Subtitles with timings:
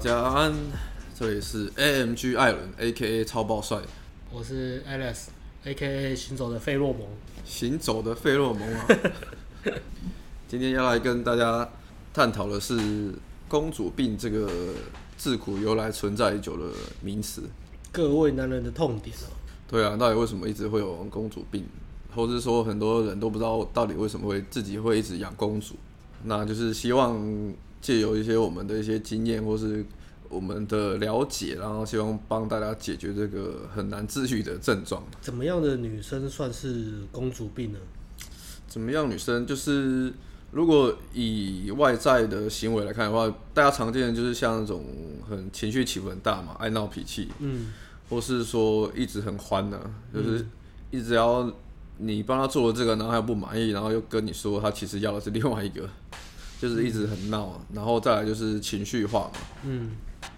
[0.00, 0.54] 家安，
[1.14, 3.22] 这里是 AMG 艾伦 （A.K.A.
[3.22, 3.78] 超爆帅），
[4.32, 6.16] 我是 Alex（A.K.A.
[6.16, 7.02] 行走的费洛蒙）。
[7.44, 8.86] 行走的费洛蒙啊！
[10.48, 11.68] 今天要来跟大家
[12.14, 13.12] 探讨的是
[13.46, 14.50] “公主病”这个
[15.18, 16.72] 自古由来、存在已久的
[17.02, 17.42] 名词，
[17.92, 19.28] 各位男人的痛点哦。
[19.68, 21.66] 对啊，到底为什么一直会有公主病，
[22.16, 25.74] 或是说很多人都不知道到底为什么会自己会一直养公主？
[26.24, 27.22] 那就是希望。
[27.80, 29.84] 借由一些我们的一些经验，或是
[30.28, 35.02] 我们的了解，然后希望帮大家解决这个很难治愈的症状。
[35.20, 37.78] 怎么样的女生算是公主病呢？
[38.68, 40.12] 怎么样女生就是，
[40.52, 44.84] 如果以外在的行为来看的话，大家常见的就是像那种
[45.28, 47.72] 很情绪起伏很大嘛，爱闹脾气，嗯，
[48.08, 50.46] 或是说一直很欢呢、啊，就是
[50.92, 51.52] 一直要
[51.96, 55.88] 你帮他做了这个，然后还不满意，然后又跟你说他其实要的是另外一个。
[56.60, 59.40] 就是一直很闹，然后再来就是情绪化嘛。
[59.64, 59.92] 嗯，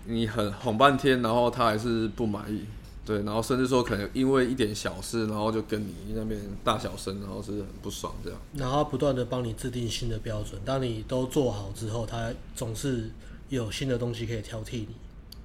[0.06, 2.64] 你很哄半天，然后他还是不满意，
[3.04, 8.38] 对，然后甚至说可能因为一点小事，然后就跟你那边大小声，然后是很不爽这样。
[8.54, 13.10] 然后不断的帮你制定新的标准，当你都做好之后，他总是
[13.48, 14.88] 有新的东西可以挑剔你。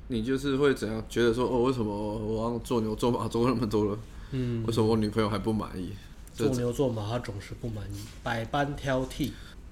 [0.09, 3.99] 你就是会怎样觉得说，哦，为什么我做牛做马做那么多了，
[4.31, 5.91] 嗯，为什么我女朋友还不满意？
[6.33, 9.31] 做牛做马，他总是不满意，百般挑剔。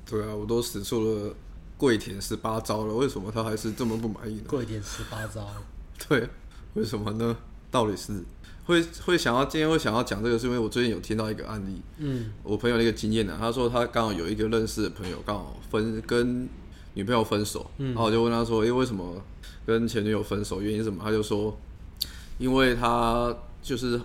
[0.10, 1.34] 对啊，我都使出了
[1.78, 4.44] 跪舔十八招了，为什么他还是这么不满意呢？
[4.48, 5.46] 跪舔十八招，
[6.08, 6.30] 对，
[6.76, 7.36] 为什么呢？
[7.72, 8.24] 道理是
[8.66, 16.48] 会会想要今天会想要讲这个，是因为我最近有听到一个案例，嗯，我朋友的一个经验呢，他说他刚好有一个认识的朋友刚好分跟
[16.94, 19.22] 女朋友分手，嗯，然后我就问他说，因，为什么
[19.66, 20.62] 跟前女友分手？
[20.62, 21.02] 原因是什么？
[21.04, 21.58] 他就说，
[22.38, 24.00] 因为他就是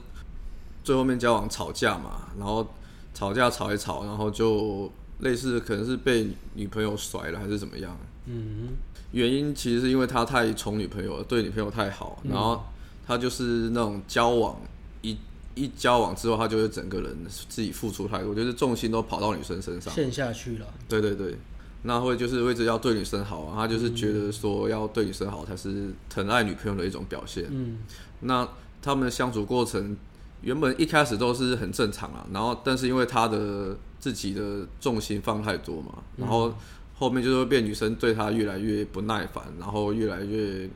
[0.82, 2.66] 最后面交往吵架嘛，然后
[3.14, 4.90] 吵架吵一吵，然后就。
[5.20, 7.96] 类似可能是被女朋友甩了还是怎么样？
[8.26, 8.68] 嗯，
[9.12, 12.62] 原因其实是因为他太宠女朋友了，对女朋友太好，然后
[13.06, 14.60] 他就是那种交往
[15.02, 15.16] 一
[15.54, 17.16] 一交往之后，他就会整个人
[17.48, 20.66] 自己付出太多，就是重心都跑到女生身上，陷下去了。
[20.88, 21.34] 对对对，
[21.82, 27.46] 那会就是为着要对女生好啊，他就是觉得说要对女生好才是疼爱女朋友的一种表现。
[27.50, 27.78] 嗯，
[28.20, 28.48] 那
[28.80, 29.96] 他们的相处过程
[30.42, 33.76] 原本一开始都是很正常啊，然后但是因为他的。
[34.00, 36.52] 自己的重心放太多嘛，然后
[36.94, 40.68] 后面就会变女生对他越来越不耐烦，然后越来越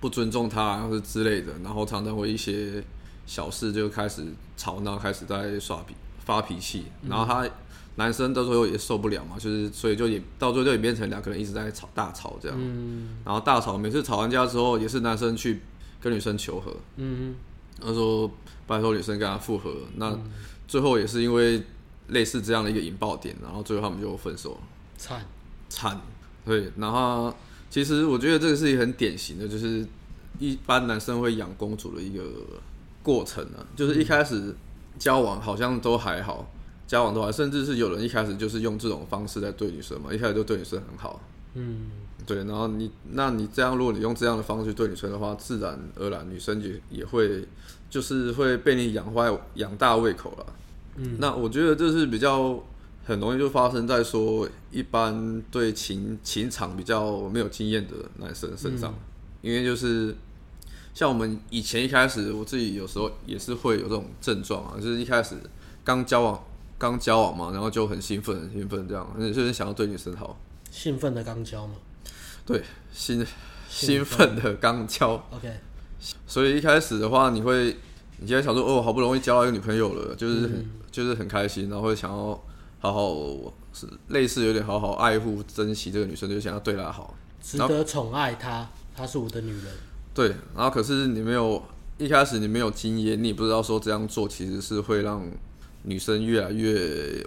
[0.00, 2.82] 不尊重他，或是之类的，然后常常会一些
[3.26, 4.24] 小事就开始
[4.56, 7.48] 吵闹，开始在耍脾发脾气，然后他
[7.96, 12.56] 男生到最后也受不了嘛，就是所以就也到最后就演变成两个人一直在吵大吵这样，
[13.24, 15.60] 然后大吵，每次吵完架之后也是男生去
[16.00, 17.34] 跟女生求和，嗯，
[17.80, 18.30] 他说
[18.68, 20.16] 拜托女生跟他复合，那
[20.68, 21.60] 最后也是因为。
[22.10, 24.60] 类似这样的一个引爆点，然后最后他们就分手了。
[24.96, 25.24] 惨
[25.68, 26.00] 惨，
[26.44, 26.70] 对。
[26.76, 27.34] 然后
[27.70, 29.86] 其实我觉得这个是一个很典型的，就是
[30.38, 32.22] 一般男生会养公主的一个
[33.02, 33.64] 过程啊。
[33.74, 34.54] 就是一开始
[34.98, 36.50] 交往好像都还好，
[36.86, 41.20] 交往都还，甚至是有人一开始就是用这种方式在对女生嘛，一开始就对女生很好。
[41.54, 41.90] 嗯，
[42.26, 42.38] 对。
[42.44, 47.46] 然后你，那你这样，如果你用这样的方式去对女生的话，自然而然女生也也会
[47.88, 50.46] 就是会被你养坏、养大胃口了。
[50.96, 52.62] 嗯，那我觉得这是比较
[53.04, 58.98] 很容易就发生在说一般对情情场比较没有经验的男生身上，嗯，
[59.42, 60.14] 因为就是
[60.94, 65.36] 像我们以前一开始，我自己有时候也是会有这种症状啊，就是一开始
[65.82, 66.44] 刚交往
[66.78, 70.38] 刚交往嘛，然后就很兴奋很兴奋这样，就是想要对女生好，
[70.70, 71.74] 兴奋的刚交嘛，
[72.44, 72.62] 对，
[72.92, 73.24] 兴
[73.68, 74.34] 兴奋。
[74.36, 75.52] 的刚交，OK，
[76.26, 77.76] 所以一开始的话，你会
[78.20, 80.52] 你现在想说哦，好不容易交到一个女朋友了，就是很。
[80.52, 82.44] 嗯就是很开心，然后会想要
[82.80, 83.14] 好好
[83.72, 89.66] 是类似有点好好爱护、珍惜这个女生，就想要对她好，值得宠爱她，她是我的女人。
[90.12, 91.62] 对，然后可是你没有
[91.96, 95.24] 一开始你没有经验，你也不知道说这样做其实是会让
[95.84, 97.24] 女生越来越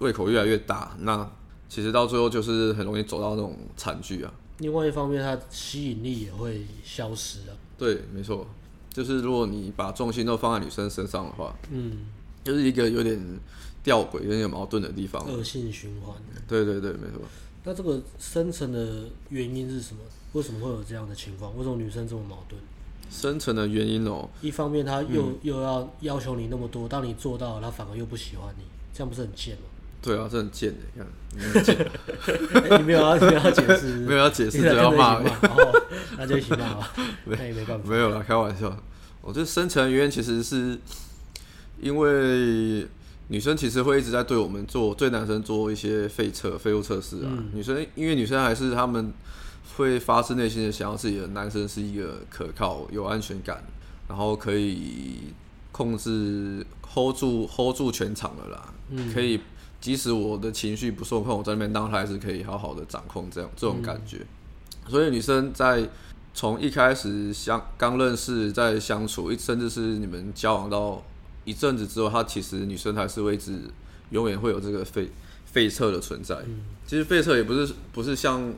[0.00, 1.26] 胃口越来越大，那
[1.70, 4.30] 其实到最后就是很容易走到那种惨剧啊。
[4.58, 7.56] 另外一方面，它吸引力也会消失啊。
[7.78, 8.46] 对，没错，
[8.96, 12.06] 就是如果你把重心都放在女生身上的话，嗯。
[12.42, 13.20] 就是一个有点
[13.82, 16.16] 吊诡、有点矛盾的地方，恶性循环。
[16.48, 17.20] 对对对，没错。
[17.62, 20.00] 那这个深层的原因是什么？
[20.32, 21.54] 为什么会有这样的情况？
[21.58, 22.58] 为什么女生这么矛盾？
[23.10, 28.64] 深层的原因哦，一方面她又、嗯、又要要求你那么多，当你做到了，她反而又不喜欢你，
[28.94, 29.64] 这样不是很贱吗？
[30.02, 31.04] 对啊，这很贱的，
[31.34, 31.40] 你
[32.68, 35.20] 看，没有要，没有要解释， 没有要解释，只要骂，
[36.16, 36.92] 那就一起骂 吧，
[37.24, 37.88] 那也没办法。
[37.88, 38.76] 没有啦，开玩笑。
[39.22, 40.78] 我觉得深层原因其实是。
[41.78, 42.88] 因为
[43.28, 47.28] 女生其实会一直在对我们做，对男生做一些废测、废物测试啊。
[47.28, 49.12] 嗯、女生因为女生还是他们
[49.76, 53.62] 会发自内心的想要自己的男生是一个可靠、有安全感，
[54.08, 55.34] 然后可以
[55.70, 58.72] 控制 hold 住 hold 住全场的啦。
[58.88, 59.38] 嗯，可以
[59.80, 64.18] 即使我的情绪不受控，我在那边当他还是可以好好的掌控这样这种感觉。
[64.18, 65.88] 嗯、所以女生在
[66.34, 71.02] 从一开始相刚认识，在相处，一甚至是你们交往到
[71.44, 73.58] 一阵子之后，她其实女生还是会一直
[74.10, 75.10] 永远会有这个废
[75.44, 76.36] 废测的存在。
[76.46, 78.52] 嗯、其实废测也不是不是像。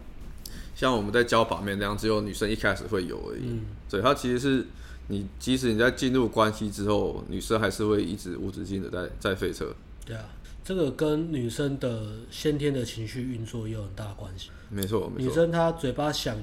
[0.75, 3.41] 像我们在教把面那样，只有女生一开始会有而已。
[3.43, 4.65] 嗯，对，她其实是
[5.09, 9.75] 你，即使你在进入关系之后，女生还是会一直无止境的在在废测。
[10.07, 10.23] 对啊，
[10.69, 14.51] 这个跟女生的先天的情绪运作也有很大关系。
[14.69, 15.27] 没错，没错。
[15.27, 16.37] 女生她嘴巴想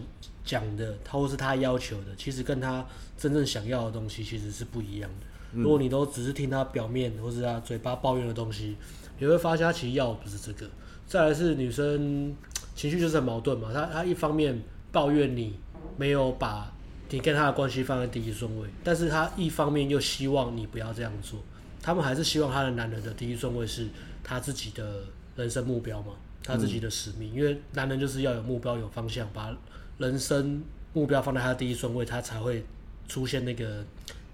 [0.44, 2.84] 讲的，她或是她要求的，其实跟她
[3.20, 5.28] 真正想要的东西其实是不一样的。
[5.54, 8.76] 嗯，如果你都只是听她表面或是她嘴巴抱怨的东西，
[9.20, 10.68] 你会发现她其实要的不是这个。
[11.06, 12.36] 再来是女生。
[12.76, 14.60] 情绪就是很矛盾嘛，她她一方面
[14.92, 15.54] 抱怨你
[15.98, 16.74] 没有把
[17.12, 21.40] 你跟她的关系放在第一顺位，但是她一方面又希望你不要这样做，
[21.80, 23.88] 他们还是希望他的男人的第一顺位是
[24.26, 25.04] 他自己的
[25.38, 26.14] 人生目标嘛，
[26.44, 29.56] 他自己的使命，嗯、因为男人就是要有目标有方向，把
[30.00, 30.62] 人生
[30.92, 32.66] 目标放在他的第一顺位，他才会
[33.08, 33.86] 出现那个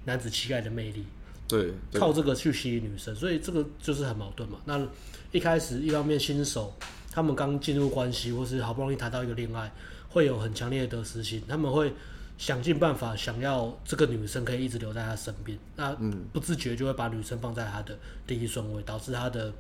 [0.05, 1.05] 男子气概的魅力，
[1.47, 4.57] 对，对，靠这个去吸引女生，所以这个就是很矛盾嘛。
[4.65, 4.83] 那
[5.31, 6.73] 一开始一方面新手。
[7.13, 9.69] 他们刚进入关系，或是好不容易谈到一个恋爱，
[10.07, 11.43] 会有很强烈的得失心。
[11.45, 11.91] 他们会
[12.37, 15.59] 想尽办法，想要这个女生可以一直留在他身边。
[15.75, 15.93] 那
[16.31, 19.53] 不自觉就会把女生放在他的第一顺位，导致他的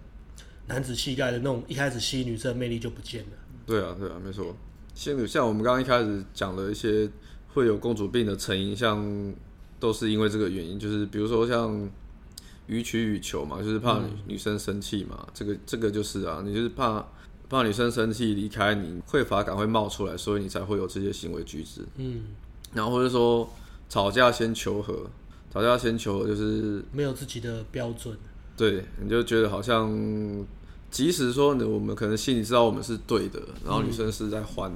[0.71, 3.31] 男子气概的那种一开始吸引女生的魅力就不见了。
[3.65, 4.55] 对啊，对啊，没错。
[4.95, 7.09] 像像我们刚刚一开始讲的一些
[7.53, 9.33] 会有公主病的成因，像
[9.79, 11.89] 都是因为这个原因，就是比如说像
[12.67, 15.27] 予取予求嘛，就是怕女、生生气嘛。
[15.33, 17.05] 这个这个就是啊，你就是怕。
[17.51, 21.85] 怕女生生气离开你，匮乏感会冒出来，所以你才会有这些行为举止。
[21.97, 22.21] 嗯，
[22.73, 23.45] 然后或者说
[23.89, 25.05] 吵架先求和，
[25.53, 28.17] 吵架先求和就是没有自己的标准。
[28.55, 29.91] 对，你就觉得好像，
[30.91, 34.69] 即使说我们可能心里知道我们是对的，然后女生是在欢，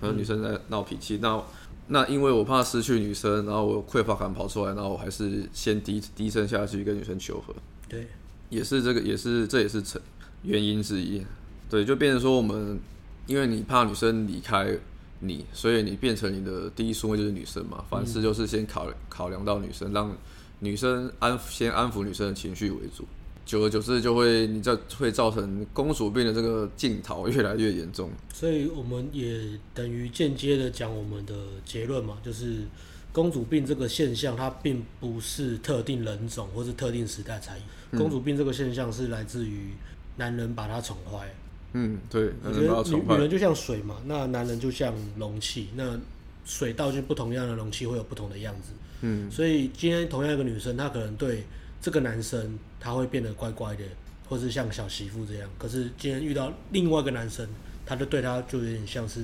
[0.00, 1.44] 然后女生在闹脾气，嗯、那
[1.88, 7.52] 那因为我怕失去女生，然后我匮乏感跑出来，然后我还是先低低声下去跟女生求和。
[7.88, 8.06] 对，
[8.48, 10.00] 也是这个，也是这也是成
[10.42, 11.20] 原因之一。
[11.68, 12.78] 对，就变成说我们，
[13.26, 14.78] 因为你怕女生离开
[15.18, 17.84] 你，所以你变成你的第一顺位就是女生嘛。
[17.90, 20.16] 凡事就是先考考量到女生，让
[20.60, 23.04] 女生安先安抚女生的情绪为主。
[23.46, 28.10] 久而久之，就会你这会造成公主病的这个镜头越来越严重。
[28.34, 29.40] 所以我们也
[29.72, 31.32] 等于间接的讲我们的
[31.64, 32.64] 结论嘛，就是
[33.12, 37.98] 公主病这个现象，它并不是特定人种或是特定时代才有。
[37.98, 39.70] 公主病这个现象是来自于
[40.16, 41.32] 男人把她宠坏。
[41.72, 45.96] 嗯，对，女女人就像水嘛，那男人就像容器，那
[46.44, 48.70] 水倒进不同样的容器会有不同的样子。
[49.02, 51.44] 嗯，所以今天同样一个女生，她可能对
[51.86, 53.84] 这个男生，他会变得乖乖的，
[54.28, 55.48] 或是像小媳妇这样。
[55.56, 57.46] 可是今天遇到另外一个男生，
[57.86, 59.22] 他就对他就有点像是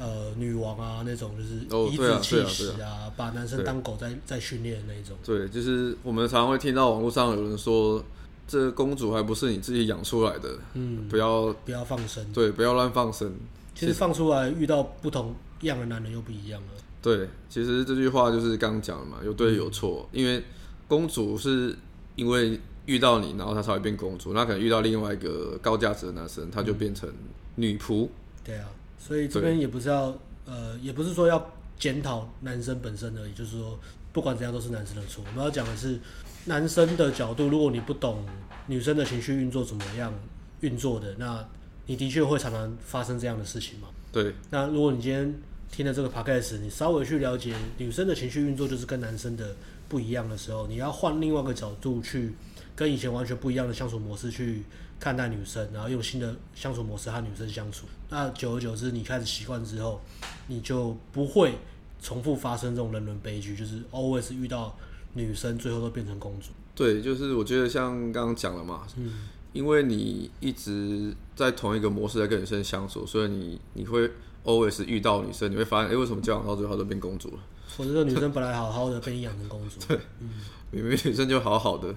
[0.00, 5.16] 呃女王啊那种，就是颐指气使啊，把男生当狗在在训练的那一种。
[5.24, 8.04] 对，就是我们常常会听到网络上有人说。
[8.44, 13.32] 这公主还不是你自己养出来的，嗯，不要不要放生，对，不要乱放生。
[13.74, 16.68] 其实放出来遇到不同样的男人又不一样了。
[17.00, 20.06] 对，其实这句话就是刚刚讲的嘛，有对有错。
[20.12, 20.42] 嗯，因为
[20.86, 21.74] 公主是
[22.16, 24.32] 因为遇到你，然后他才会变公主。
[24.32, 27.12] 那可能遇到另外一个高价值的男生，他就变成
[27.56, 28.08] 女仆。
[28.44, 30.16] 对啊，所以这边也不是要
[30.46, 33.78] 呃，也不是说要检讨男生本身而已，就是说
[34.12, 35.24] 不管怎样都是男生的错。
[35.28, 35.98] 我们要讲的是。
[36.44, 38.26] 男生的角度，如果你不懂
[38.66, 40.12] 女生的情绪运作怎么样
[40.58, 41.48] 运作的，那
[41.86, 43.86] 你的确会常常发生这样的事情嘛？
[44.10, 44.34] 对。
[44.50, 45.32] 那如果你今天
[45.70, 49.54] 听了这个 podcast，你稍微去了解女生的情绪运作就是跟男生的
[49.92, 52.32] 不一样的时候，你要换另外一个角度去
[52.74, 54.62] 跟以前完全不一样的相处模式去
[54.98, 57.84] 看待女生，然后用新的相处模式和女生相处。
[58.08, 60.00] 那久而久之，你开始习惯之后，
[60.46, 61.58] 你就不会
[62.00, 64.74] 重复发生这种人伦悲剧，就是 always 遇到。
[65.14, 66.52] 女生最后都变成公主。
[66.74, 74.10] 对，就是我觉得像刚刚讲了嘛，嗯，因为你一直在同一个模式在跟女生相处，所以你你会
[74.42, 77.42] always 遇到女生，你会发现，哎，为什么交往到最后都变公主了？
[77.76, 80.30] 我觉得女生本来好好的被你养成公主，对，嗯，
[80.70, 81.88] 明明女生就好好的，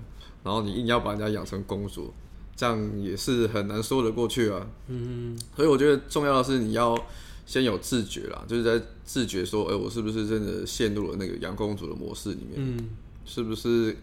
[0.43, 2.13] 然后你硬要把人家养成公主，
[2.55, 4.67] 这样也是很难说得过去啊。
[4.87, 6.97] 嗯，所以我觉得重要的是你要
[7.45, 12.53] 先有自觉啦，就是在自觉说，哎，我是不是真的陷入了那个养公主的模式里面？
[12.55, 12.89] 嗯。
[13.27, 13.97] 是不是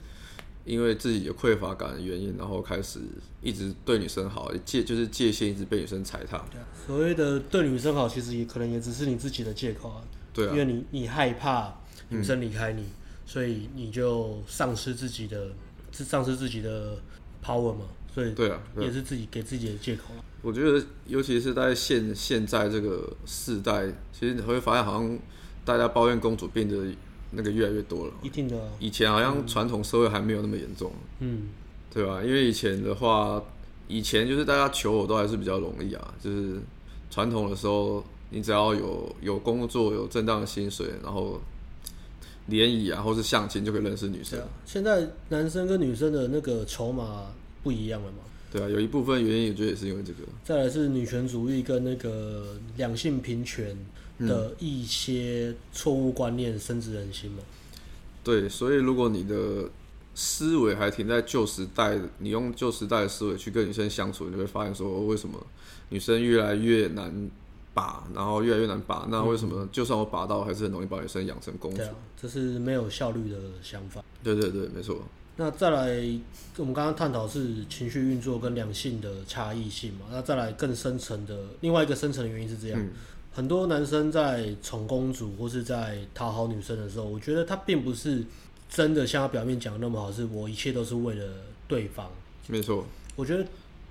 [0.65, 2.99] 因为自己有匮乏感的原因，然后开始
[3.41, 6.45] 一直对女生好，界就是界限一直被女生踩踏。
[6.85, 10.03] 所谓的对女生好，其实也可能也只是你自己的借口啊。
[10.33, 11.75] 对啊，因为你你害怕
[12.09, 12.95] 女生离开你，嗯，
[13.27, 15.49] 所以你就丧失自己的，
[15.93, 16.97] 丧失自己的
[17.45, 17.87] power 嘛。
[18.15, 20.15] 所以对啊，也是自己给自己的借口。
[20.43, 25.19] 我觉得，尤其是在现现在这个世代，其实你会发现，好像
[25.65, 26.95] 大家抱怨公主病的。
[27.35, 28.55] 那个越来越多了，一定的。
[28.79, 31.45] 以前好像传统社会还没有那么严重，嗯，
[31.91, 32.23] 对吧？
[32.23, 33.43] 因为以前的话，
[33.89, 36.61] 以前就是大家求偶都还是比较容易啊，就是
[37.11, 41.41] 传统的时候，你只要有有工作、有正当的薪水，然后
[42.47, 44.41] 联谊啊，或是相亲就可以认识女生。
[44.41, 47.27] 啊，现在男生跟女生的那个筹码
[47.63, 48.19] 不一样了嘛？
[48.51, 50.19] 对啊，有一部分原因，我觉得也是因为这个。
[50.43, 53.77] 再来是女权主义跟那个两性平权。
[54.19, 57.39] 的一些错误观念深植人心嘛？
[58.23, 59.69] 对，所以如果你的
[60.15, 65.45] 思维还停在旧时代，你用旧时代的思维去跟女生相处，你会发现说，为什么
[65.89, 67.13] 女生越来越难
[67.75, 69.07] 把，然后越来越难把？
[69.11, 71.79] 那为什么就算我把到，还是很容易把女生养成公主？
[71.79, 74.03] 对啊，这是没有效率的想法。
[74.23, 74.99] 对对对，没错。
[75.37, 75.89] 那再来，
[76.59, 80.07] 我们刚刚探讨是情绪运作跟两性的差异性嘛？
[80.11, 82.81] 那再来更深层的另外一个深层的原因是这样。
[82.81, 82.91] 嗯
[83.35, 88.23] 很多男生在宠公主或是在讨好女生的时候，我觉得他并不是
[88.69, 91.33] 真的像他表面讲的那么好，是我一切都是为了
[91.67, 92.11] 对方。
[92.47, 92.85] 没错，
[93.17, 93.43] 我觉得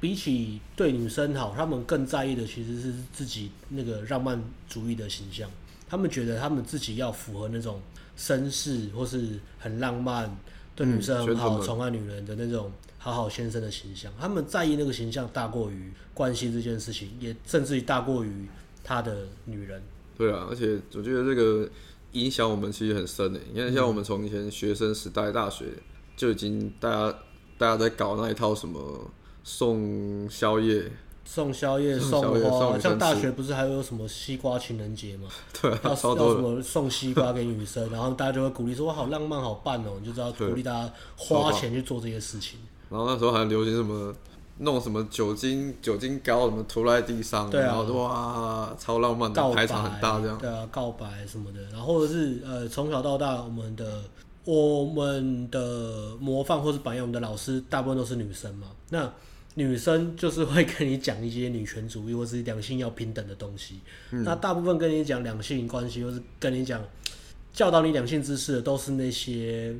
[0.02, 5.50] 比起对女生好，他们更在意的其实是自己那个浪漫主义的形象。
[5.88, 7.80] 他们觉得他们自己要符合那种
[8.18, 10.36] 绅士或是很浪漫、
[10.76, 14.12] 对女生很好、宠爱女人的那种好好先生的形象。
[14.20, 18.48] 他们在意那个形象大过于关系这件事情，也甚至于大过于。
[18.84, 19.80] 他的女人，
[20.18, 21.70] 对啊，而且我觉得这个
[22.14, 23.40] 影响我们其实很深诶。
[23.54, 25.68] 你看，像我们从以前学生时代、大学
[26.18, 27.20] 就已经大家
[27.60, 29.08] 大家在搞那一套什么
[29.44, 30.92] 送宵夜、
[31.26, 35.28] 送宵夜、送花，像大学不是还有什么西瓜情人节吗？
[35.62, 42.60] 对啊，要要什么送西瓜给女生，然后大家就会鼓励说：“哇，好浪漫，好棒哦！”你就知道鼓励大家花钱去做这些事情。
[42.90, 44.14] 然后那时候还流行什么？
[44.58, 50.38] 弄什么酒精酒精膏什么涂在地上，对啊，然后哇，超浪漫的，排场很大这样。
[50.38, 54.04] 对啊，告白什么的，然后或者是呃，从小到大，我们的
[54.44, 58.68] 我们的模范或是榜样，我们的老师大部分都是女生嘛。
[58.90, 59.12] 那
[59.56, 63.80] 女生就是会跟你讲一些女权主义或是两性要平等的东西。
[64.12, 66.82] 嗯、那大部分跟你讲两性关系或是跟你讲
[67.52, 69.76] 教导你两性知识的，都是那些。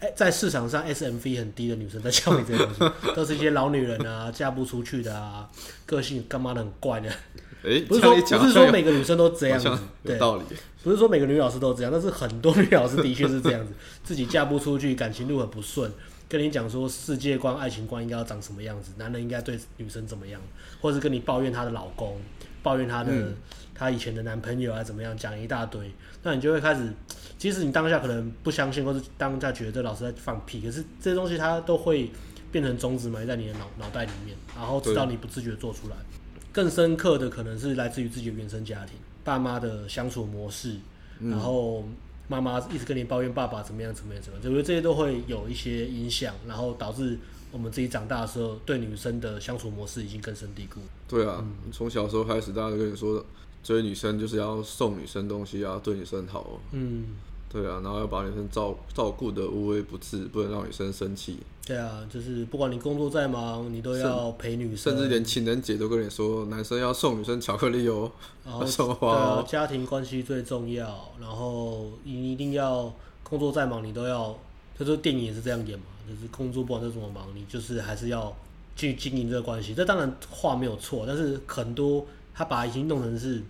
[0.00, 5.48] 哎，在市场上 S M V 很低的女生在教你这些东西， 都是一些老女人啊，嫁不出去的啊，
[5.86, 7.08] 个性干嘛的很怪的。
[7.64, 9.70] 哎，不是说不是说每个女生都这样子，
[10.04, 10.42] 对，道理。
[10.82, 13.72] 不是说每个女老师都这样，但是很多女老师的确是这样子，
[14.04, 15.90] 自己嫁不出去，感情路很不顺，
[16.32, 20.40] 跟你讲说世界观、爱情观应该要长什么样子，男人应该对女生怎么样，
[20.80, 22.18] 或者是跟你抱怨她的老公，
[22.62, 23.12] 抱怨她的
[23.74, 26.90] 她以前的男朋友啊怎么样，讲一大堆，那你就会开始。
[27.36, 32.10] 即使你当下可能不相信，或是当下觉得这老师在放屁，可是这些东西它都会
[32.50, 35.96] 变成种子埋在你的脑脑袋里面，然后直到你不自觉做出来。
[36.50, 40.76] 更深刻的可能是来自于自己的原生家庭，爸妈的相处模式，
[41.20, 41.84] 然后
[42.32, 47.18] 妈妈一直跟你抱怨爸爸怎么样怎么样怎么样，我觉得这些都会有一些影响，然后导致
[47.50, 50.80] 我们自己长大的时候对女生的相处模式已经根深蒂固。
[51.06, 53.22] 对啊，从、嗯、小时候开始，大家都跟你说，
[53.62, 56.58] 追女生就是要送女生东西，啊对女生好。
[56.70, 57.04] 嗯。
[57.52, 61.36] 对啊，然后要把女生照照顾得无微不至，不能让女生生气。
[61.66, 64.94] 对啊，就是不管你工作再忙，你都要陪女生。
[64.94, 68.10] 甚至连情人节都跟你说，男生要送女生巧克力哦，
[68.42, 69.34] 然后 送花哦。
[69.36, 72.90] 对啊，家庭关系最重要，然后你一定要
[73.22, 74.34] 工作再忙，你都要。
[74.78, 78.34] 就是电影也是这样演嘛，就是工作不管再怎么忙，你就是还是要
[78.74, 79.74] 去经营这个关系。
[79.74, 82.04] 这当然话没有错，但是很多
[82.34, 83.42] 他把已经弄成是。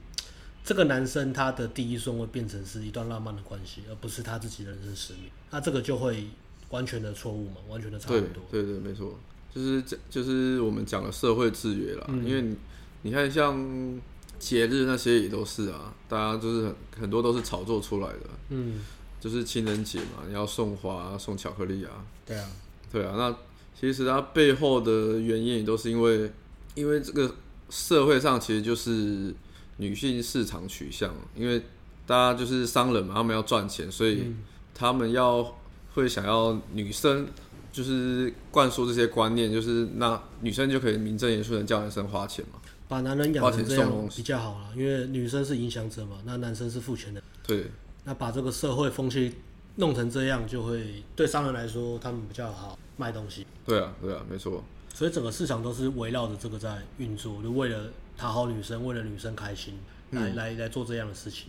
[0.64, 5.24] 这个男生他的第一顺位变成是一段浪漫的关系，而不是他自己的人生使命。
[5.50, 6.24] 那这个就会
[6.70, 8.44] 完全的错误嘛，完全的差很多。
[8.48, 9.18] 对对对，没错，
[9.52, 12.06] 就是讲就是我们讲的社会制约啦。
[12.08, 12.56] 嗯、因为你，
[13.02, 14.00] 你看像
[14.38, 18.30] 节日那些也都是啊，大家就是很很多都是炒作出来的。
[18.50, 18.78] 嗯，
[19.20, 21.90] 就是情人节嘛，你要送花、送巧克力啊。
[22.24, 22.48] 对啊，
[22.92, 23.14] 对啊。
[23.16, 23.36] 那
[23.78, 26.30] 其实它背后的原因也都是因为，
[26.76, 27.34] 因为这个
[27.68, 29.34] 社会上其实就是。
[29.82, 31.60] 女性市场取向，因为
[32.06, 34.32] 大家就是商人嘛，他们要赚钱，所以
[34.72, 35.56] 他们要
[35.94, 37.26] 会想要女生
[37.72, 47.22] 就是灌输这些观念，就是那女生就可以名正言顺的叫男生花钱嘛，把男人养成这样比较好了，因为女生是影响者嘛，那男生是付钱的。
[47.46, 47.66] 对，
[48.04, 49.34] 那把这个社会风气
[49.76, 53.46] 弄成这样，就会对商人来说，他们比较好卖东西。
[53.66, 54.62] 对啊，对啊，没错。
[54.94, 59.74] 所以整个市场都是围绕着这个在运作，就为了讨好女生，为了女生开心，
[60.10, 61.48] 来、嗯、来来做这样的事情。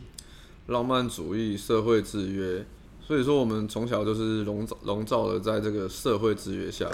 [0.68, 2.66] 浪漫主义、社会制约，
[3.06, 6.90] 所以说我们从小就是笼罩笼罩的在这个社会制约下。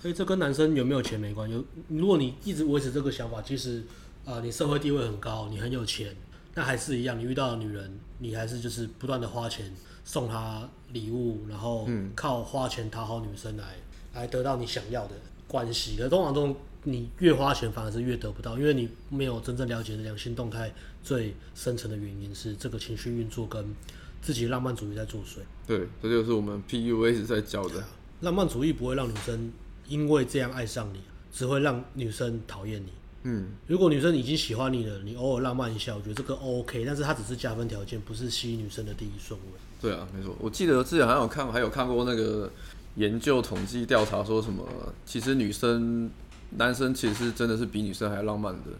[0.00, 1.54] 所以这跟男生有没有钱没关系。
[1.54, 3.84] 有，如果你一直维持这个想法，其实
[4.24, 6.16] 啊、呃，你社会地位很高，你很有钱，
[6.54, 9.72] 那还是一样，你遇到的女人，你还是就是不断的花钱
[10.04, 13.76] 送她礼物，然后靠花钱讨好女生来
[14.14, 15.14] 来得到你想要的
[15.46, 15.96] 关系。
[15.96, 20.72] 可通常中，你越花钱反而是越得不到，因为你没有真正了解的两性动态
[21.02, 23.74] 最深层的原因是这个情绪运作跟
[24.20, 25.38] 自己浪漫主义在作祟。
[25.66, 27.82] 对，这就是我们 PUA 是在教的。
[28.20, 29.52] 浪漫主义不会让女生。
[29.88, 31.00] 因为这样爱上你，
[31.32, 32.88] 只会让女生讨厌你。
[33.24, 36.84] 嗯，如果女生已经喜欢你了，你偶尔浪漫一下，我觉得这个 OK。
[36.86, 39.46] 但是它只是加分条件，不是吸引女生的第一顺位。
[39.82, 40.34] 对啊，没错。
[40.40, 42.50] 我记得之前还有看，还有看过那个
[42.94, 44.64] 研究统计调查，说什么
[45.04, 46.08] 其实女生、
[46.56, 48.70] 男生其实真的是比女生还浪漫的。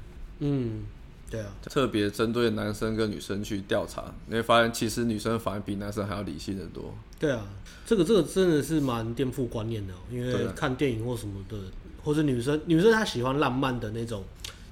[0.41, 0.85] 嗯。
[1.31, 6.95] 对啊，特别针对男生跟女生去调查，你会发现其实女生反而比男生还要理性的多。
[7.19, 7.47] 对啊，
[7.87, 11.57] 这个这个真的是蛮颠覆观念的，因为看电影或什么的，
[12.05, 14.23] 或者女生女生她喜欢浪漫的那种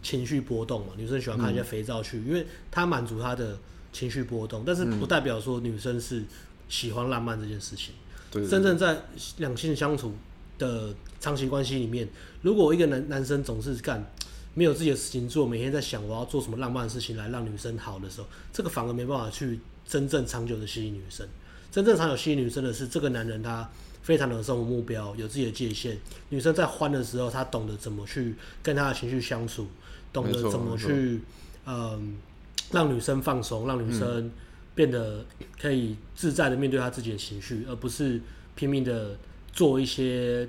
[0.02, 3.58] 情绪波动嘛，女生喜欢看一些肥皂剧，嗯、因为她满足她的
[3.90, 6.22] 情绪波动，但是不代表说女生是
[6.68, 7.94] 喜欢浪漫这件事情。
[8.30, 9.04] 对，真正在
[9.38, 10.14] 两性相处
[10.60, 12.08] 的长期关系里面，
[12.42, 14.08] 如果一个男男生总是干。
[14.52, 21.24] 没有自己的事情做，每天在想我要做什么浪漫的事情来让女生好的时候，这个反而没办法去真正长久的吸引女生。
[21.70, 23.70] 真正长久吸引女生的是这个男人，他
[24.02, 25.96] 非常的有生活目标，有自己的界限。
[26.30, 29.68] 女生在欢的时候，他懂得怎么去跟他的情绪相处，
[30.12, 31.20] 懂得怎么去
[31.64, 32.16] 嗯
[32.72, 34.28] 让女生放松，让女生
[34.74, 35.24] 变得
[35.60, 38.20] 可以自在的面对她自己的情绪，而不是
[38.56, 39.16] 拼命的
[39.52, 40.48] 做一些。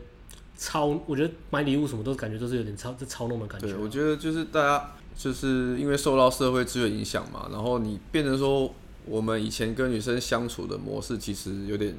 [0.63, 3.65] 操，我觉得买礼物什么都感觉都是有点操，这操弄的感觉。
[3.65, 8.71] 对，我觉得就是大家就是因为受到社会资源影响嘛，然后你变成说，
[9.05, 11.95] 我们以前跟女生相处的模式其实有点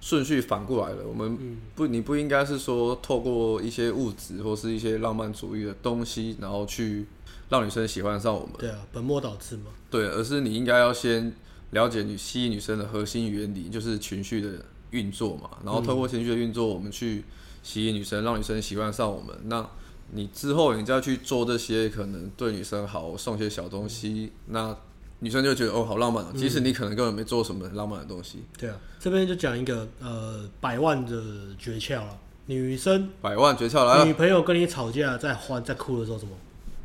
[0.00, 1.06] 顺序反过来了。
[1.06, 7.04] 我们不，你不应该是说透过一些物质或是一些浪漫主义的东西，然后去
[7.50, 8.52] 让女生喜欢上我们。
[8.56, 9.66] 对啊，本末倒置嘛。
[9.90, 11.34] 对，而是你应该要先
[11.72, 14.64] 了解你吸引女生的核心原理，就是情绪的
[14.96, 15.50] 运作嘛。
[15.64, 17.24] 然后透过情绪的运作，我们去。
[17.66, 19.36] 吸引女生，让女生喜欢上我们。
[19.46, 19.68] 那
[20.12, 24.72] 你之后你再去做这些，可能对女生好，送些小东西，那
[25.18, 26.24] 女生就觉得哦，好浪漫。
[26.36, 28.44] 即使你可能根本没做什么浪漫的东西。
[28.56, 31.20] 对啊，这边就讲一个呃百万的
[31.58, 32.16] 诀窍了。
[32.46, 34.04] 女生百万诀窍来了。
[34.04, 36.36] 女朋友跟你吵架，在欢在哭的时候怎么？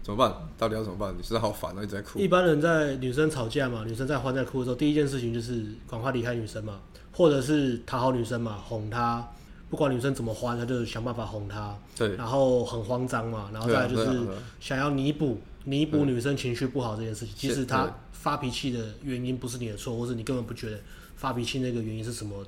[0.04, 0.34] 怎么办？
[0.58, 1.16] 到底要怎么办？
[1.18, 2.20] 女生好烦啊，一直在哭。
[2.20, 6.80] 一般人在女生吵架嘛，女生在欢在哭的时候，第一件事情就是赶快离开女生嘛，
[7.12, 9.28] 或者是讨好女生嘛，哄她。
[9.70, 11.74] 不管女生怎么欢，他就想办法哄她。
[11.96, 14.28] 对，然后很慌张嘛，然后再来就是
[14.60, 17.34] 想要弥补弥补女生情绪不好这件事情。
[17.38, 20.78] 其实她发脾气的原因不是你的错，或是你根本不觉得
[21.16, 22.44] 发脾气那个原因是什么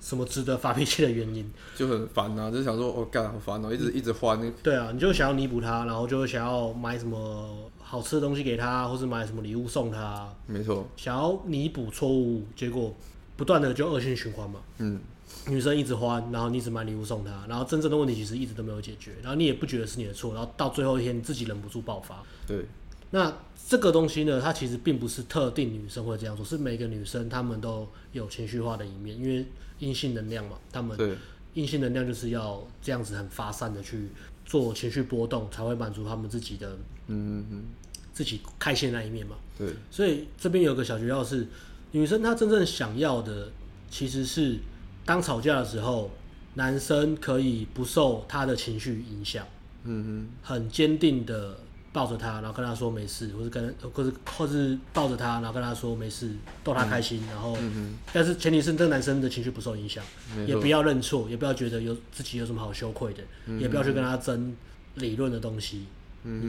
[0.00, 4.52] 什么值得发脾气的原因，就很烦啊，就想说我，干好烦哦，一直一直欢。
[4.62, 10.32] 对啊，你就想要弥补他，然后就想要买什么好吃的东西给他，或是买什么礼物送他。
[10.46, 12.94] 没错，想要弥补错误，结果
[13.36, 14.60] 不断的就恶性循环嘛。
[14.78, 15.00] 嗯。
[15.46, 22.22] 女生一直欢，然后你一直买礼物送她，然后真正的问题其实一直都没有解决，然后你也不觉得是你的错，然后到最后一天你自己忍不住爆发。
[22.46, 22.64] 对，
[23.10, 23.30] 那
[23.68, 29.44] 这个东西呢，它其实并不是特定女生会这样做，是每个女生她们都有情绪化的一面，因为
[29.78, 31.16] 阴性能量嘛，他们
[31.54, 34.08] 阴性能量就是要这样子很发散的去
[34.44, 37.64] 做情绪波动，才会满足他们自己的嗯嗯
[38.12, 39.36] 自己开心的那一面嘛。
[39.56, 41.46] 对，所以这边有个小诀窍是，
[41.92, 43.50] 女生她真正想要的
[43.90, 44.58] 其实是。
[45.06, 46.10] 当吵架的时候，
[46.52, 49.46] 男生可以不受她的情绪影响，
[49.84, 51.58] 嗯哼，很坚定的
[51.92, 56.30] 抱着他，然后跟他说没事，或是跟，或是或是抱着他，然后跟他说没事，
[56.62, 60.04] 逗他开心，嗯、然后，嗯、但是前提是这个男生的情绪不受影响，
[60.46, 64.54] 也不要认错，也不要觉得有自己有什么好羞愧的，嗯、也不要去跟他争
[64.94, 65.86] 理论的东西，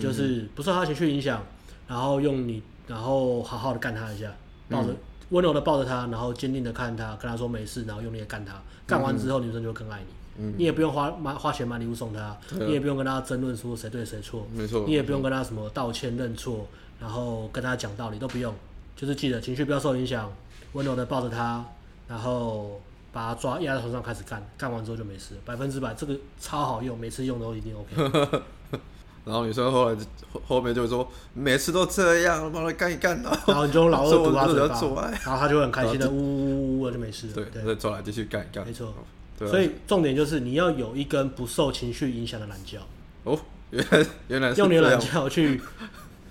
[0.01, 1.43] 就是不受他情绪影响，
[1.87, 4.33] 然后用你，然后好好的干他一下，
[4.69, 4.91] 抱着。
[4.91, 4.97] 嗯
[5.29, 8.59] 温柔的抱着他，然后坚定的看他，跟他说没事，然后用力的干他。
[8.87, 10.07] 干完之后，女生就会更爱你。
[10.41, 14.47] 嗯、你也不用花买花钱买礼物送他，啊、你也不用跟他争论说谁对谁错。
[14.53, 14.85] 没错。
[14.87, 16.65] 你也不用跟他什么道歉认错，
[16.99, 18.53] 然后跟他讲道理都不用，
[18.95, 20.31] 就是记得情绪不要受影响，
[20.73, 21.65] 温柔的抱着他，
[22.07, 22.79] 然后
[23.11, 28.41] 把他抓压在床上开始干，干完之后就没事，百分之百，这个超好用，每次用都一定 OK。
[29.25, 29.95] 然后女生后来
[30.31, 37.33] 后后面就会说，每次都这样，帮他干一干，然后你就老二堵他 嘴巴，然后他就会很开心的呜呜呜呜就没事了。
[37.33, 38.65] 对，对再走来继续干一干。
[38.65, 38.93] 没错。
[39.39, 42.77] 对啊、所以重点就是你要有一根不受情绪影响的懒觉。
[43.23, 43.39] 哦，
[43.71, 45.61] 原来 原来是用你的懒觉去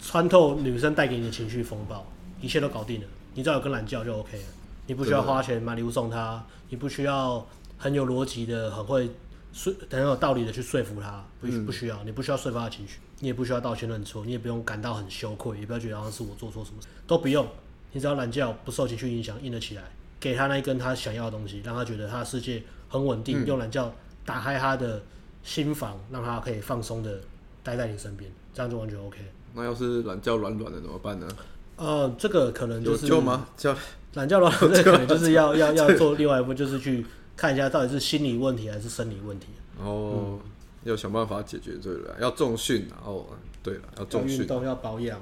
[0.00, 2.06] 穿透女生带给你的情绪风暴，
[2.40, 3.06] 一切都搞定了。
[3.34, 4.44] 你只要有根懒觉就 OK 了。
[4.86, 9.10] 你不需要花钱买礼物送她，你不需要很有逻辑的、很会
[9.52, 12.02] 说、很有道理的去说服她，不不需要。
[12.04, 17.46] 你不需要说服她的情绪，你也不需要道歉认错，你也不用感到很羞愧，也不要觉得好像是我做错什么事，都不用。
[17.92, 19.82] 你只要懒觉不受情绪影响，硬得起来，
[20.18, 23.92] 给她那一根她想要的东西，让她觉得她的世界很稳定，嗯、用懒觉
[24.24, 25.02] 打开他的
[25.42, 27.20] 心房，让他可以放松的
[27.62, 29.18] 待在你身边，这样就完全 OK。
[29.54, 31.28] 那要是懒觉软软的怎么办呢？
[31.76, 33.46] 呃，这个可能就是有吗？
[33.56, 33.74] 叫
[34.14, 39.46] 懒觉软软，这个可能就是要 要要做另外一步，就是去看一下到底是心理问题还是生理问题。
[39.80, 40.40] 哦，嗯、
[40.84, 43.28] 要想办法解决这个，要重训，然后
[43.62, 45.20] 对了，要重训，运动要保养。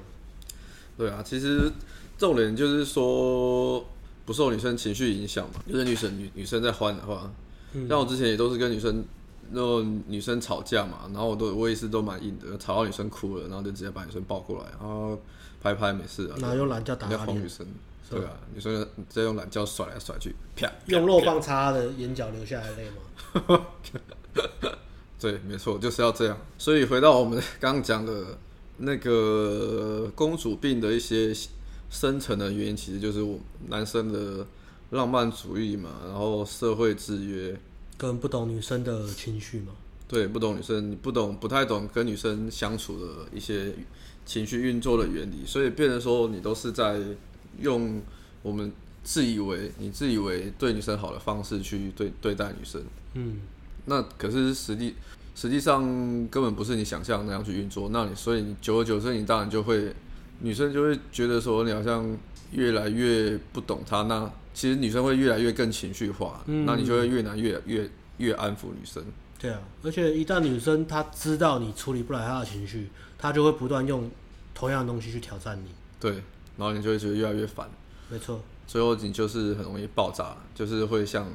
[0.97, 1.71] 对啊，其实
[2.17, 3.85] 重点就是说
[4.25, 7.31] 不受女生情绪影响嘛，就是女生女女生在欢的话，
[7.75, 9.05] 像、嗯、我之前也都是跟女生。
[9.53, 15.17] 那种女生吵架嘛，然后我都我也是都蛮硬的，吵到女生哭了，然后就直接把女生抱过来，然后
[15.63, 16.35] 拍拍没事啊。
[16.41, 17.65] 然后用懒觉打她女生，
[18.11, 18.75] 对啊，女生
[19.09, 20.69] 直接用懒觉甩来甩去，啪。
[20.87, 23.67] 用肉棒擦的眼角流下来泪吗？
[25.21, 26.37] 对，没错，就是要这样。
[26.59, 28.37] 所以回到我们刚刚讲的
[28.79, 31.33] 那个公主病的一些
[31.89, 34.45] 深层的原因，其实就是我男生的
[34.91, 37.59] 浪漫主义嘛，然后社会制约。
[37.99, 39.73] 跟不懂女生的情绪嘛？
[40.07, 43.73] 对，不懂女生，你不懂，不太懂跟女生相处的一些
[44.25, 47.01] 情绪运作的原理，所以变成说你都是在
[47.61, 48.01] 用
[48.43, 48.71] 我们
[49.03, 52.83] 自以为你自以为对女生好的方式去对对待女生。
[53.15, 53.41] 嗯，
[53.87, 54.95] 那可是实际
[55.35, 55.83] 实际上
[56.29, 57.89] 根本不是你想象那样去运作。
[57.91, 59.93] 那你所以你久而久之，你当然就会
[60.41, 62.17] 女生就会觉得说你好像
[62.53, 64.31] 越来越不懂她那。
[64.55, 69.05] 其实女生会越来越更情绪化，嗯，那你就会越难越越越安抚女生。
[69.39, 74.11] 对啊，而且一旦女生她知道你处理不来她的情绪，她就会不断用
[74.55, 75.69] 同样的东西去挑战你。
[76.01, 76.13] 对，
[76.57, 77.69] 然后你就会觉得越来越烦。
[78.09, 81.31] 没错，最后你就是很容易爆炸，就是会像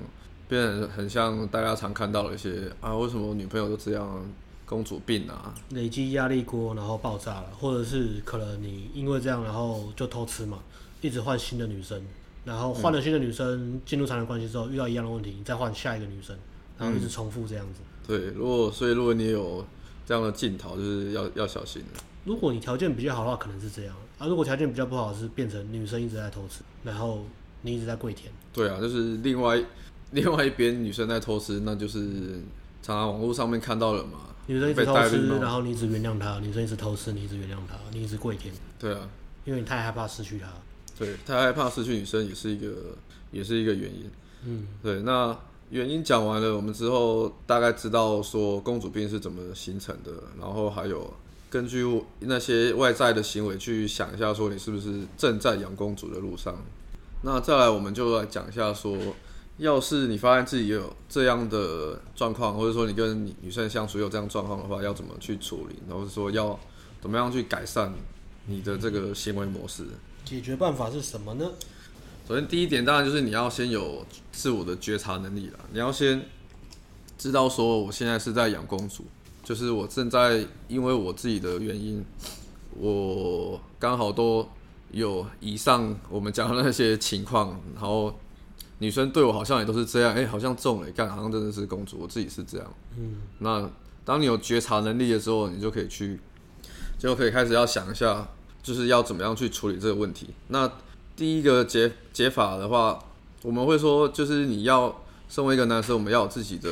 [0.49, 4.25] 变得很像大家常看到的一些啊，为什么我女朋友都这样，
[4.65, 10.57] 公主病啊，累积压力锅然后爆炸了，或者是可能你因为这样然后就偷吃嘛，
[11.01, 12.01] 一直换新的女生。
[12.43, 16.35] 然后换了新的女生进入长期关系之后，遇到一样的问题，你再换下一个女生，
[16.75, 17.81] 然后一直重复这样子。
[17.81, 19.63] 嗯、对，如果所以如果你有
[20.07, 21.83] 这样的镜头，就是要要小心。
[22.25, 27.23] 如果你条件比较好的话，可能是这样啊；如果条件比较不好，是变成女生一直在偷吃，然后
[27.61, 28.33] 你一直在跪舔。
[28.51, 29.63] 对啊，就是另外
[30.09, 32.41] 另外一边女生在偷吃，那就是
[32.81, 34.33] 常常网络上面看到了嘛。
[34.47, 38.51] 女生一直偷吃，然后你一直原谅她；女生一直偷吃，你一直原谅她，你一直跪舔。
[38.79, 39.07] 对啊，
[39.45, 40.47] 因为你太害怕失去她。
[41.01, 42.67] 对，太害怕失去女生也是一个，
[43.31, 44.09] 也是一个原因。
[44.45, 45.35] 嗯，对，那
[45.71, 51.11] 原因讲完了，我们之后大概知道说公主病是怎么形成的，然后还有
[51.49, 51.83] 根据
[52.19, 56.55] 那些外在的行为去想一下，说你是不是正在养公主的路上。
[57.23, 58.95] 那再来，我们就来讲一下说，
[59.57, 66.59] 要是你发现自己有这样的状况，或者说你跟女生相处有这样状况的话，要怎么去处理，然后说要
[67.01, 67.91] 怎么样去改善
[68.45, 69.85] 你的这个行为模式。
[70.25, 71.51] 解决办法是什么呢？
[72.27, 75.59] 首先，第一点当然就是你要先有自我的觉察能力了。
[75.73, 76.23] 你要先
[77.17, 79.05] 知道说，我现在是在养公主，
[79.43, 82.05] 就是我正在因为我自己的原因，
[82.79, 84.47] 我刚好都
[84.91, 88.17] 有以上我们讲的那些情况，然后
[88.77, 92.73] 女生对我好像也都是这样，哎、欸，好像中了，干，好像真的是公主，我自己是这样。
[92.97, 93.69] 嗯，那
[94.05, 96.17] 当你有觉察能力的时候，你就可以去，
[96.97, 98.29] 就可以开始要想一下。
[98.63, 100.27] 就是要怎么样去处理这个问题？
[100.49, 100.71] 那
[101.15, 103.03] 第一个解解法的话，
[103.41, 106.69] 我们会说，就是你要身为一个男生，我们要有自己的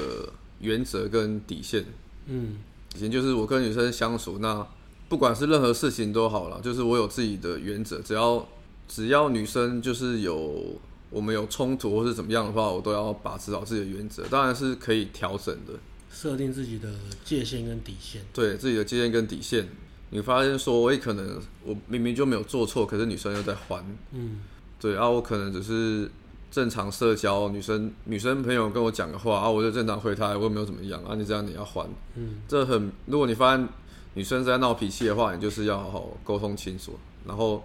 [0.60, 1.86] 原则跟底线。
[2.28, 2.58] 嗯，
[2.96, 4.66] 以前就是我跟女生相处，那
[5.08, 8.48] 不管是任何事情都好了，就是我有自己的原则，只要
[8.88, 15.74] 只要女生就是有我们有冲突或是怎么样的话，我都要把持好自己的原则，当然是可以调整的，
[16.12, 16.94] 设定自己的
[17.26, 18.24] 界限跟底线。
[18.32, 19.68] 对，自己的界限跟底线。
[20.12, 24.40] 你发现说，我也可能我明明就没有做错，可是女生又在还，嗯，
[24.80, 26.10] 对啊，我可能只是
[26.50, 33.68] 正常社交，女生女生朋友跟我讲个话啊，我就正常回她，我也没有怎么样啊，你这样你要还，嗯，这很，如果你发现
[34.16, 37.64] 女生在闹脾气的话，你就是要好好沟通清楚，然后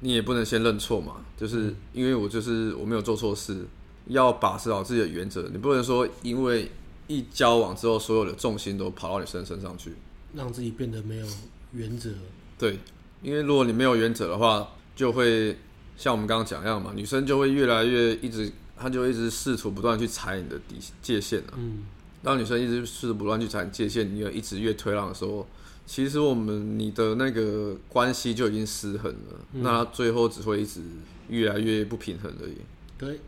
[0.00, 3.64] 你也不能先认错嘛，就是因为我就是我没有做错事，
[4.08, 6.70] 要把持好自己的原则，你不能说因为
[7.06, 9.94] 一交往之后，所有的重心都跑到女生身上去。
[10.36, 11.26] 让自己变得没有
[11.72, 12.10] 原则。
[12.58, 12.78] 对，
[13.22, 15.56] 因为如果你没有原则的话，就会
[15.96, 21.54] 像我们刚刚讲一样嘛，女生就会越来越一直，她就一直试图不断去踩你的底界限啊。
[21.56, 21.84] 嗯。
[22.22, 25.46] 当女生一直试图不断去踩界限，你要一直越推让的时候，
[25.86, 30.80] 其实我们你的那个关系就已经失衡了，嗯、那最后只会一直
[31.28, 32.56] 越来越不平衡而已。
[32.98, 33.20] 对，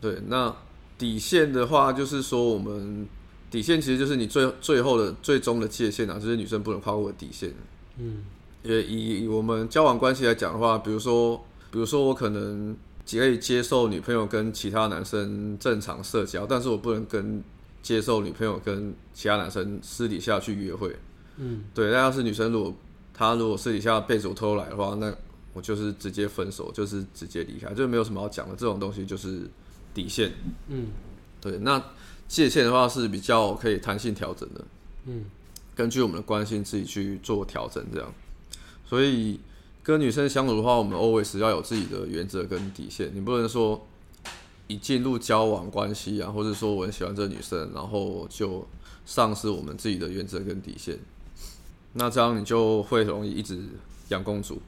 [0.00, 0.56] 对，那
[0.96, 3.06] 底线的话，就是说我们
[3.54, 7.54] 底线其实就是你最最后的最终的界限啊，就是女生不能跨过的底线。
[7.98, 8.24] 嗯，
[8.64, 11.36] 也以以我们交往关系来讲的话，比如说，
[11.70, 12.76] 比如说我可能
[13.08, 17.40] 可以接受女朋友跟其他男生正常社交，但是我不能跟
[17.80, 20.96] 接受女朋友跟其他男生私底下去约会。
[21.36, 22.74] 嗯，对，那要是女生如果
[23.12, 25.14] 她如果私底下被主偷来的话，那
[25.52, 28.56] 我就是直接分手，就是直接离开，就没有什么好讲的。
[28.56, 29.48] 这种东西就是
[29.94, 30.32] 底线。
[30.66, 30.88] 嗯，
[31.40, 31.80] 对，那
[32.34, 34.64] 界限的话是比较可以弹性调整的。
[35.06, 35.24] 嗯，
[35.74, 38.12] 根据我们的关系自己去做调整，这样。
[38.86, 39.40] 所以
[39.82, 43.86] 跟女生相处的话，我们 always 要有自己的原则跟底线，你不能说
[44.66, 48.66] 一进入交往关系啊，或者说我很喜欢这个女生，然后就
[49.04, 50.98] 丧失我们自己的原则跟底线。
[51.94, 53.58] 那这样你就会容易一直
[54.08, 54.60] 养公主，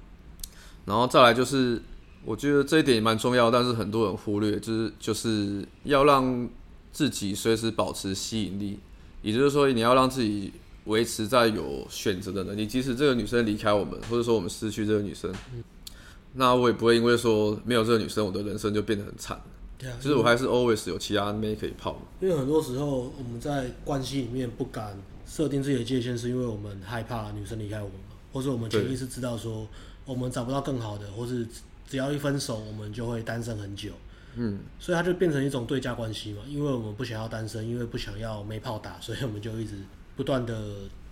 [0.84, 1.82] 然后再来就是，
[2.24, 6.48] 我觉得这一点也蛮重要，但是很多人忽略，就是就是要让
[6.96, 8.78] 自己随时保持吸引力，
[9.20, 10.50] 也就是说你要让自己
[10.86, 15.30] 维持在有选择的能力，即使这个女生离开我们，或者说我们失去这个女生，
[16.32, 19.38] 那我也不会因为说没有这个女生，我的人生就变得很惨。
[19.76, 22.00] 对啊，其实我还是 always 有其他妹可以泡。
[22.22, 24.98] 因为很多时候我们在关系里面不敢。
[25.28, 27.96] 设定自己的界限，是因为我们害怕女生离开我们，
[28.32, 29.66] 或是我们潜意识知道说
[30.04, 31.44] 我们找不到更好的，或是
[31.90, 33.90] 只要一分手，我们就会单身很久。
[34.36, 36.42] 嗯，所以它就变成一种对价关系嘛。
[36.46, 39.74] 因为我们不想要单身，因为不想要没炮打，所以我们就一直
[40.14, 40.54] 不断的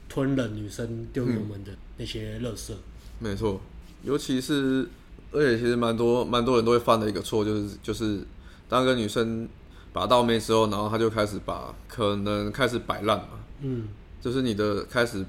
[0.09, 2.73] 吞了女生丢给我们的那些垃圾。
[2.73, 2.77] 嗯，
[3.19, 3.61] 没错，
[4.03, 4.89] 尤其是
[5.33, 8.21] 而且其实蛮多蛮多人都会犯的一个错，就是就是
[8.69, 9.49] 当个女生
[9.93, 13.41] 把到妹之后，然后他就开始把可能开始摆烂嘛。
[13.63, 13.89] 嗯。
[14.21, 15.23] 就是你的开始，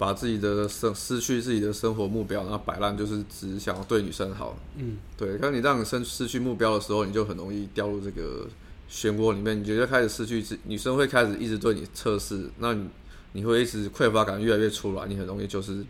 [0.00, 4.56] 把自己的生失去自己的生活目标，然后摆烂，就是只想要对女生好。
[4.76, 5.36] 嗯，对。
[5.36, 8.48] 当你让你生失去目标的时候，你就很容易掉入这个
[8.90, 9.60] 漩涡里面。
[9.60, 12.88] 你觉得开始失去，女生会开始一直对你测试，那你
[13.32, 15.84] 你会一直匮乏感越来越出来，你很容易就是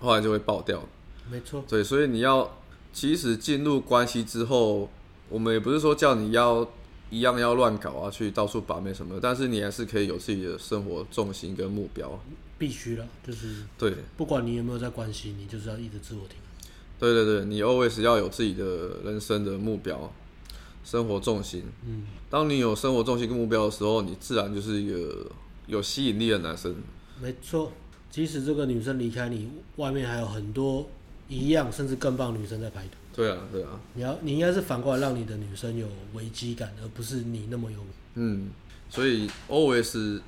[0.00, 0.82] 后来就会爆掉。
[1.30, 1.62] 没错。
[1.68, 2.58] 对，所以你要
[2.94, 4.88] 其实进入关系之后，
[5.28, 6.66] 我们也不是说叫你要。
[7.12, 12.18] 一样要乱搞啊，去到处把妹什么的，但是你还是可以有自己的生活重心跟目标。
[12.62, 16.36] 必须了，就是对，不管你有没有在关心，你就是要一直自我提。
[16.96, 20.12] 对对对，你 always 要有自己的人生的目标，
[20.84, 21.64] 生活重心。
[21.84, 25.26] 嗯，当你有生活重心跟目标的时候，你自然就是一个
[25.66, 26.72] 有吸引力的男生。
[27.20, 27.72] 没错，
[28.08, 30.88] 即使这个女生离开你，外面还有很多
[31.28, 32.90] 一样甚至更棒女生在排队。
[33.12, 37.78] 对啊，对啊，你要你应该是反过来让你的女生有危机感，而不是你那么有。
[38.14, 38.50] 嗯，
[38.88, 40.20] 所以 always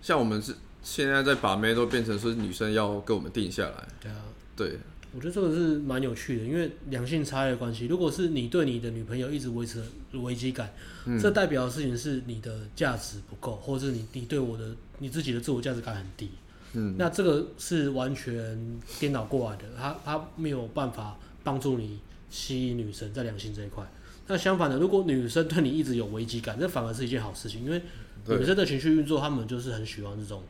[0.00, 0.54] 像我们是
[0.90, 3.88] 现在在把妹都变成是女生要跟我们定下来。
[4.00, 4.16] 对啊，
[4.56, 4.78] 对，
[5.14, 10.72] 我觉得这个是蛮有趣的，因为两性差异的关系，如果是你对你的女朋友一直维持危机感，
[11.04, 16.30] 嗯，这代表的事情是你的价值不够，或者是你你对我的你自己的自我价值感很低。
[16.72, 21.98] 嗯，那这个是完全颠倒过来的，他他没有办法帮助你。
[22.30, 23.82] 吸引女生在两性这一块，
[24.26, 27.80] 那相反的，如果女生对你一直有危机感，这反而是一件好事情，因为
[28.26, 30.42] 女生的情绪运作，他们就是很喜欢这种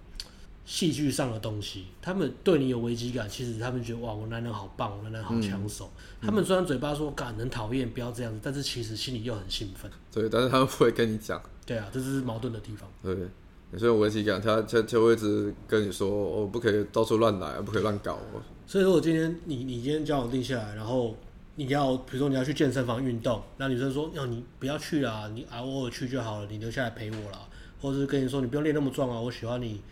[0.69, 1.87] 戏剧上的东西。
[2.03, 5.91] 他们对你有危机感，其实他们觉得哇，我男人好棒，我男人好抢手。
[6.21, 9.91] 嗯、他们虽然嘴巴说“感很讨厌，不要这样子”，但是其实心里又很兴奋。
[10.13, 11.43] 对，但是他们不会跟你讲。
[11.65, 12.87] 对啊，这是矛盾的地方。
[13.03, 13.15] 对，
[13.71, 18.19] 女生有危机感，他他就会一直跟你说：“我不可以到处乱来，不可以乱搞。”
[18.67, 21.17] 所以说我今天你你今天交往定下来，然后。
[21.61, 27.49] 你要，比如说你要去健身房运动，那女生说，要你不要去啦，你偶尔去就好了，你留下来陪我啦，
[27.81, 29.83] 或者是跟你说，你不用练那么壮啊，我喜欢你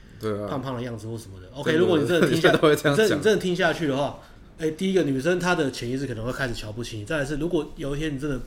[0.48, 1.48] 胖胖的样子或什么的。
[1.55, 2.50] OK，如果你真的听下，
[2.90, 4.20] 你真你真的听下去的话，
[4.59, 8.40] 哎、欸，第一个女生她的潜意识可能会开始瞧不起你，再来是如果有一天你真的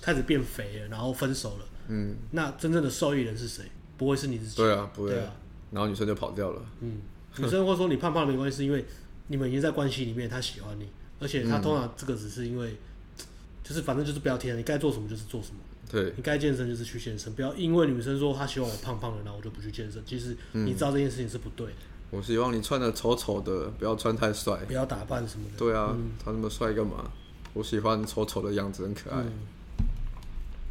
[0.00, 3.64] 开始变肥了，然后分手了，嗯，那真正的受益人是谁？
[3.96, 4.56] 不会是你自己。
[4.56, 5.10] 对啊，不会。
[5.10, 5.32] 对啊，
[5.70, 6.62] 然后女生就跑掉了。
[6.80, 7.00] 嗯，
[7.38, 8.84] 女生会说你胖胖的没关系，是因为
[9.28, 10.88] 你们已经在关系里面，她喜欢你。
[11.18, 13.24] 而且她通常这个只是因为，嗯、
[13.64, 15.56] 就是反正就是不要听，你该做什么就是做什么。
[15.90, 20.02] 对，你该健身就是去健身，不要因为女生说她希望我胖胖的，然后我就不去健身。
[20.04, 21.72] 其实你知道这件事情是不对的。
[22.10, 25.58] 我希望你穿的丑丑的，不要穿太帅，不要打扮什么的。
[25.58, 27.10] 对啊，他、嗯、那么帅干嘛？
[27.52, 29.32] 我喜欢丑丑的样子，很可爱，嗯、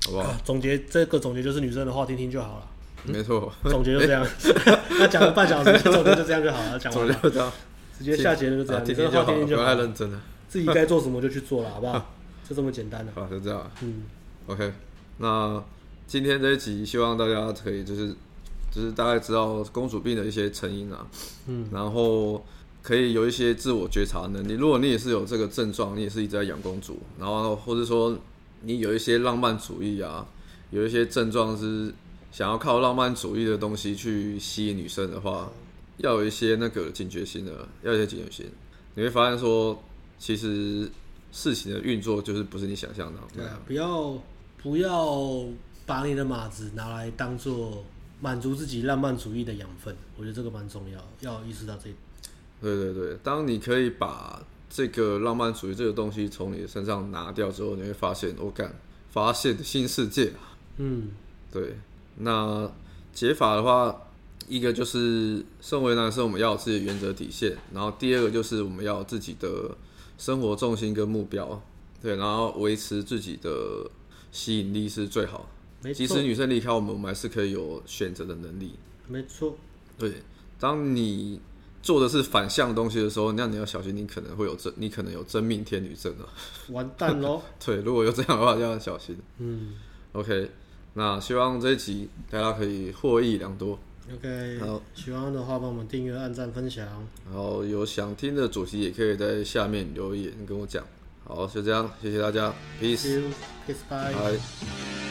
[0.06, 0.23] 好不好？
[0.23, 2.67] 啊、总结这个总结就是女生的话听听就好了。
[3.06, 4.25] 没错，总结就这样。
[4.99, 6.80] 那讲了半小时，总结就这样就好了。
[6.80, 7.51] 讲完了，就这样，
[7.97, 8.84] 直接下结论就这样。
[8.84, 10.21] 听听就好，不要太认真了。
[10.47, 12.13] 自己该做什么就去做了，好不好？
[12.47, 13.12] 就这么简单了。
[13.13, 13.71] 好，就这样。
[13.82, 14.04] 嗯
[14.47, 14.71] ，OK。
[15.17, 15.63] 那
[16.08, 18.13] 今天这一集，希望大家可以就是
[18.71, 21.08] 就是大概知道公主病的一些成因啊。
[21.47, 22.43] 嗯，然后。
[22.86, 24.54] 可以有一些自我觉察能力。
[24.54, 28.15] 如果你也是有这个症状，你也是一直在养公主，然后或者说
[28.62, 30.23] 你有一些浪漫主义啊，
[30.69, 31.91] 有一些症状是
[32.32, 35.51] 想要靠浪漫主义的东西去吸引女生的话，
[35.97, 38.45] 要有一些那个警觉心的，要有一些警觉心。
[38.93, 39.82] 你会发现说，
[40.19, 40.88] 其实
[41.32, 43.19] 事情的运作就是不是你想象的。
[43.36, 44.15] 对啊，不要
[44.65, 45.45] 不要
[45.86, 47.84] 把你的马子拿来当做
[48.19, 49.95] 满足自己浪漫主义的养分。
[50.17, 51.95] 我觉得这个蛮重要，要意识到这一点。
[52.60, 58.73] 对对对，当你可以把这个浪漫主义这个东西从你的身上拿掉之后，你会发现，我干，
[59.12, 60.34] 发现新世界。
[60.78, 61.10] 嗯，
[61.51, 61.78] 对。
[62.17, 62.67] 那
[63.13, 63.95] 解法的话，
[64.47, 69.78] 一个就是身为男生，我们要有自己的原则底线；然后第二个就是我们要有自己的
[70.17, 71.62] 生活重心跟目标。
[72.01, 73.88] 对，然后维持自己的
[74.36, 75.50] 吸引力是最好。
[75.82, 75.98] 没错。
[75.98, 78.74] 即使女生离开我们，我们还是可以有选择的能力。
[79.08, 79.56] 没错。
[79.98, 80.12] 对，
[80.60, 81.39] 当你。
[81.86, 86.26] 做的是反向的东西的时候，那你要小心，你可能会有真，你可能有真命天女症啊！
[86.69, 87.39] 完蛋喽！
[87.63, 89.15] 对，如果有这样的话，就要小心。
[89.38, 89.76] 嗯
[90.13, 90.50] ，OK，
[90.95, 93.78] 那希望这一集大家可以获益良多。
[94.12, 96.88] OK，好，喜欢的话帮我们订阅、按赞、分享。
[97.24, 100.84] 然后有想听的主题，也可以在下面留言跟我讲。
[101.28, 105.05] 好，就这样，谢谢大家，Peace，Peace，Bye。